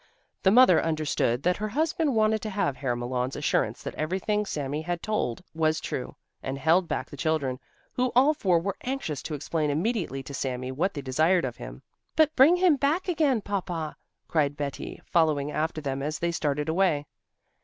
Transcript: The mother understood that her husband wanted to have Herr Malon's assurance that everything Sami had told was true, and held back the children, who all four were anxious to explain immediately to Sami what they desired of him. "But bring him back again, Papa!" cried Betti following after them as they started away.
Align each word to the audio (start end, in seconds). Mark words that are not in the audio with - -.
The 0.41 0.49
mother 0.49 0.81
understood 0.83 1.43
that 1.43 1.57
her 1.57 1.67
husband 1.67 2.15
wanted 2.15 2.41
to 2.41 2.49
have 2.49 2.75
Herr 2.75 2.95
Malon's 2.95 3.35
assurance 3.35 3.83
that 3.83 3.93
everything 3.93 4.47
Sami 4.47 4.81
had 4.81 5.03
told 5.03 5.43
was 5.53 5.79
true, 5.79 6.15
and 6.41 6.57
held 6.57 6.87
back 6.87 7.07
the 7.11 7.15
children, 7.15 7.59
who 7.93 8.11
all 8.15 8.33
four 8.33 8.57
were 8.57 8.77
anxious 8.81 9.21
to 9.21 9.35
explain 9.35 9.69
immediately 9.69 10.23
to 10.23 10.33
Sami 10.33 10.71
what 10.71 10.95
they 10.95 11.01
desired 11.01 11.45
of 11.45 11.57
him. 11.57 11.83
"But 12.15 12.35
bring 12.35 12.55
him 12.55 12.77
back 12.77 13.07
again, 13.07 13.41
Papa!" 13.41 13.95
cried 14.27 14.57
Betti 14.57 14.99
following 15.05 15.51
after 15.51 15.81
them 15.81 16.01
as 16.01 16.17
they 16.17 16.31
started 16.31 16.67
away. 16.67 17.05